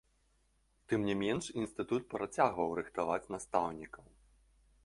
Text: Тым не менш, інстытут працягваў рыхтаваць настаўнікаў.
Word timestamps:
Тым 0.93 1.03
не 1.09 1.15
менш, 1.23 1.45
інстытут 1.63 2.09
працягваў 2.15 2.75
рыхтаваць 2.81 3.31
настаўнікаў. 3.37 4.05